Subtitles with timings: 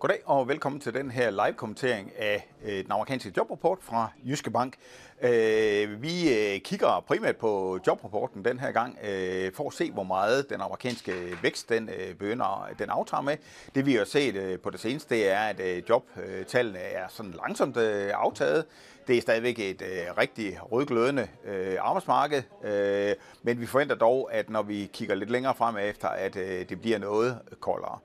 [0.00, 4.74] Goddag og velkommen til den her live-kommentering af øh, den amerikanske jobrapport fra Jyske Bank.
[5.22, 10.02] Øh, vi øh, kigger primært på jobrapporten den her gang øh, for at se, hvor
[10.02, 13.36] meget den amerikanske vækst den øh, begynder, den aftager med.
[13.74, 17.76] Det vi har set øh, på det seneste, det er, at jobtallene er sådan langsomt
[17.76, 18.64] aftaget.
[19.06, 24.50] Det er stadigvæk et øh, rigtig rødglødende øh, arbejdsmarked, øh, men vi forventer dog, at
[24.50, 27.98] når vi kigger lidt længere frem efter, at øh, det bliver noget koldere.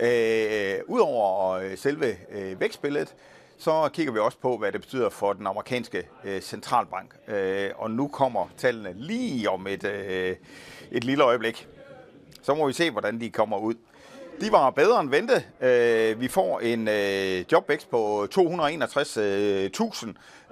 [0.00, 3.14] Øh, Udover og øh, selve øh, vækstbilledet,
[3.58, 7.14] så kigger vi også på, hvad det betyder for den amerikanske øh, centralbank.
[7.28, 10.36] Øh, og nu kommer tallene lige om et, øh,
[10.90, 11.68] et lille øjeblik.
[12.42, 13.74] Så må vi se, hvordan de kommer ud.
[14.40, 15.46] De var bedre end ventet.
[15.60, 19.18] Øh, vi får en øh, jobvækst på 261.000.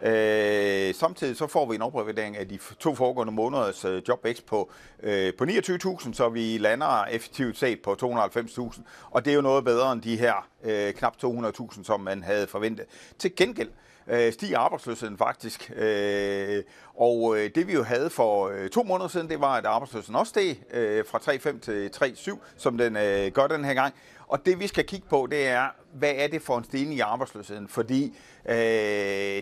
[0.03, 4.47] Øh, øh, samtidig så får vi en oprevidering af de to foregående måneders øh, jobvækst
[4.47, 4.71] på,
[5.03, 8.81] øh, på 29.000, så vi lander effektivt set på 290.000.
[9.11, 10.47] Og det er jo noget bedre end de her
[10.93, 12.87] knap 200.000, som man havde forventet.
[13.19, 15.73] Til gengæld øh, Øh, stiger arbejdsløsheden faktisk.
[15.77, 16.63] Øh,
[16.95, 20.17] og øh, det vi jo havde for øh, to måneder siden, det var, at arbejdsløsheden
[20.17, 23.95] også steg øh, fra 3,5 til 3,7, som den øh, gør den her gang.
[24.29, 27.01] Og det vi skal kigge på, det er, hvad er det for en stigning i
[27.01, 27.69] arbejdsløsheden?
[27.69, 28.17] Fordi
[28.49, 28.57] øh,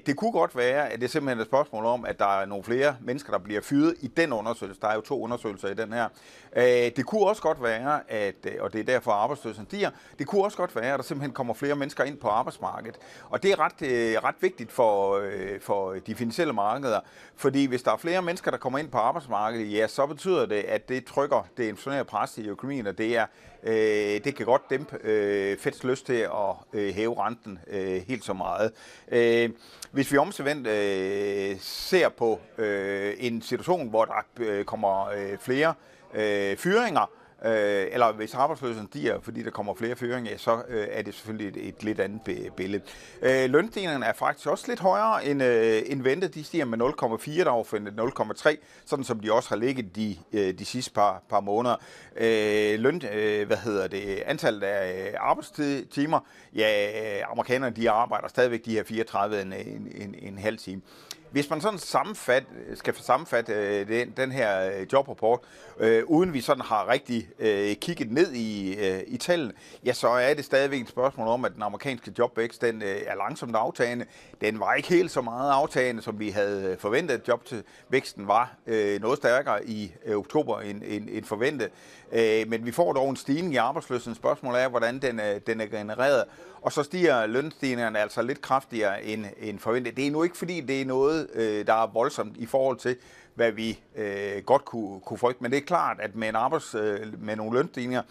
[0.06, 2.65] det kunne godt være, at det er simpelthen et spørgsmål om, at der er nogle
[2.65, 4.81] flere mennesker, der bliver fyret i den undersøgelse.
[4.81, 6.09] Der er jo to undersøgelser i den her.
[6.56, 6.65] Øh,
[6.97, 10.45] det kunne også godt være, at, øh, og det er derfor arbejdsløsheden stiger, det kunne
[10.45, 12.98] også godt være, at der simpelthen kommer flere mennesker ind på arbejdsmarkedet.
[13.31, 17.00] Og det er ret, øh, ret vigtigt for, øh, for de finansielle markeder,
[17.37, 20.62] fordi hvis der er flere mennesker, der kommer ind på arbejdsmarkedet, ja, så betyder det,
[20.62, 23.27] at det trykker det inflationære pres i økonomien, og det, er,
[23.62, 28.25] øh, det kan godt dæmpe øh, Feds lyst til at øh, hæve renten øh, helt
[28.25, 28.73] så meget.
[29.09, 29.51] Øh,
[29.91, 35.75] hvis vi omvendt øh, ser på øh, en situation, hvor der øh, kommer øh, flere
[36.15, 37.11] øh, fyringer,
[37.45, 41.48] øh, eller hvis arbejdsløsheden stiger, fordi der kommer flere fyringer, så øh, er det selvfølgelig
[41.48, 42.83] et, et lidt andet billede.
[43.23, 46.34] Øh, lønstigningerne er faktisk også lidt højere end, øh, end ventet.
[46.34, 50.59] De stiger med 0,4, der var 0,3, sådan som de også har ligget de, øh,
[50.59, 51.77] de sidste par, par måneder.
[52.16, 56.21] Øh, løn, øh, hvad hedder det, antallet af øh, arbejdstimer,
[56.55, 60.82] ja, øh, amerikanerne de arbejder stadigvæk de her 34 en, en, en, en halv time.
[61.31, 62.44] Hvis man sådan sammenfat,
[62.75, 65.41] skal sammenfatte øh, den, den her øh, jobrapport,
[65.78, 69.53] øh, uden vi sådan har rigtig øh, kigget ned i, øh, i tallene,
[69.84, 73.16] ja, så er det stadigvæk et spørgsmål om, at den amerikanske jobvækst den, øh, er
[73.16, 74.06] langsomt aftagende.
[74.41, 77.28] Den var ikke helt så meget aftagende, som vi havde øh, forventet.
[77.28, 81.70] Jobvæksten var øh, noget stærkere i øh, oktober end, end, end forventet.
[82.12, 84.14] Øh, men vi får dog en stigning i arbejdsløsheden.
[84.14, 86.25] Spørgsmålet er, hvordan den, øh, den er genereret.
[86.62, 89.97] Og så stiger lønstigningerne altså lidt kraftigere end, end forventet.
[89.97, 92.97] Det er nu ikke fordi, det er noget, øh, der er voldsomt i forhold til,
[93.34, 95.43] hvad vi øh, godt kunne, kunne frygte.
[95.43, 98.03] Men det er klart, at med, en arbejds, øh, med nogle lønstigninger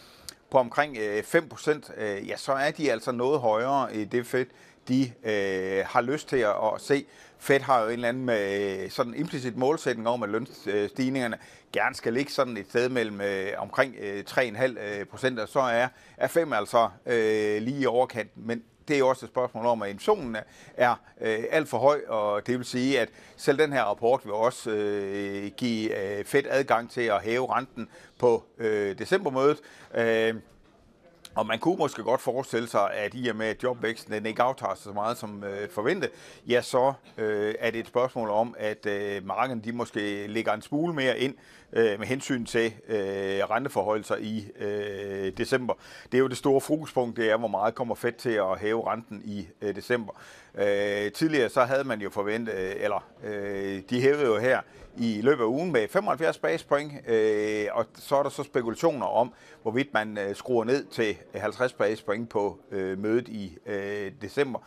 [0.52, 4.50] på omkring øh, 5%, øh, ja, så er de altså noget højere i det fedt,
[4.88, 7.06] de øh, har lyst til at, at se.
[7.40, 11.38] Fed har jo en eller anden med øh, sådan implicit målsætning om, at lønstigningerne
[11.74, 15.60] gerne skal ligge sådan et sted mellem øh, omkring øh, 3,5 øh, procent, og så
[15.60, 18.30] er, er 5 altså øh, lige i overkant.
[18.36, 20.38] Men det er jo også et spørgsmål om, at inflationen
[20.78, 24.34] er øh, alt for høj, og det vil sige, at selv den her rapport vil
[24.34, 29.60] også øh, give øh, Fed adgang til at hæve renten på øh, decembermødet.
[29.96, 30.36] Øh,
[31.36, 34.42] og man kunne måske godt forestille sig, at i og med, at jobvæksten den ikke
[34.42, 36.10] aftager så meget som øh, forventet,
[36.48, 40.62] ja, så øh, er det et spørgsmål om, at øh, markedet de måske lægger en
[40.62, 41.36] smule mere ind
[41.74, 42.98] øh, med hensyn til øh,
[43.50, 45.74] renteforholdelser i øh, december.
[46.12, 48.92] Det er jo det store fokuspunkt, det er, hvor meget kommer Fed til at hæve
[48.92, 50.14] renten i øh, december.
[50.56, 54.62] Øh, tidligere så havde man jo forventet, øh, eller øh, de hævede jo her
[54.98, 59.34] i løbet af ugen med 75 basispoint, øh, og så er der så spekulationer om,
[59.62, 64.60] hvorvidt man øh, skruer ned til øh, 50 basispoint på øh, mødet i øh, december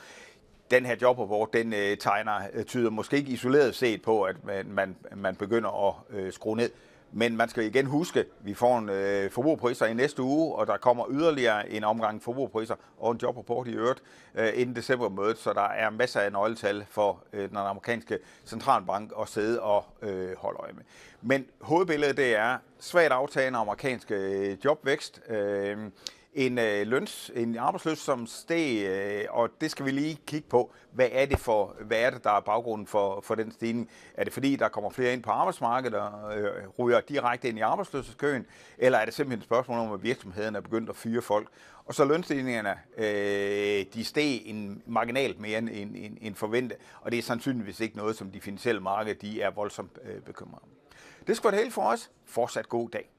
[0.70, 4.66] den her jobrapport, den øh, tegner, øh, tyder måske ikke isoleret set på, at man,
[4.72, 6.70] man, man begynder at øh, skrue ned.
[7.12, 10.66] Men man skal igen huske, at vi får en øh, forbrugerpriser i næste uge, og
[10.66, 14.02] der kommer yderligere en omgang forbrugerpriser og en jobrapport i øvrigt
[14.34, 19.28] øh, inden decembermødet, så der er masser af nøgletal for øh, den amerikanske centralbank at
[19.28, 20.82] sidde og øh, holde øje med.
[21.22, 25.20] Men hovedbilledet det er svagt aftagende amerikansk øh, jobvækst.
[25.28, 25.76] Øh,
[26.38, 30.72] en øh, løns, en arbejdsløs som steg, øh, og det skal vi lige kigge på.
[30.92, 33.90] Hvad er det for, hvad er det, der er baggrunden for, for den stigning?
[34.14, 37.60] Er det fordi, der kommer flere ind på arbejdsmarkedet og øh, ryger direkte ind i
[37.60, 38.46] arbejdsløshedskøen,
[38.78, 41.48] eller er det simpelthen et spørgsmål om, at virksomheden er begyndt at fyre folk?
[41.84, 47.18] Og så lønstigningerne, øh, de steg en marginalt mere end, end, end forventet, og det
[47.18, 50.68] er sandsynligvis ikke noget, som de finansielle markeder de er voldsomt øh, bekymrede om.
[51.26, 52.10] Det skal være det hele for os.
[52.26, 53.10] Fortsat god dag.